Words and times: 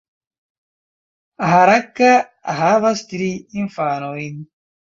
Harakka 1.49 2.09
havas 2.63 3.07
tri 3.15 3.31
infanojn. 3.65 4.45